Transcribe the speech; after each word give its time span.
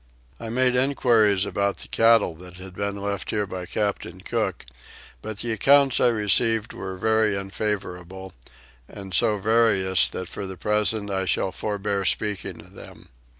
I 0.39 0.49
made 0.49 0.73
enquiries 0.75 1.45
about 1.45 1.77
the 1.77 1.87
cattle 1.87 2.33
that 2.37 2.55
had 2.55 2.73
been 2.73 2.95
left 2.95 3.29
here 3.29 3.45
by 3.45 3.67
Captain 3.67 4.19
Cook, 4.19 4.65
but 5.21 5.37
the 5.41 5.51
accounts 5.51 5.99
I 5.99 6.07
received 6.07 6.73
were 6.73 6.97
very 6.97 7.37
unfavourable 7.37 8.33
and 8.87 9.13
so 9.13 9.37
various 9.37 10.07
that 10.07 10.27
for 10.27 10.47
the 10.47 10.57
present 10.57 11.11
I 11.11 11.25
shall 11.25 11.51
forebear 11.51 12.03
speaking 12.05 12.61
of 12.61 12.73
them. 12.73 13.09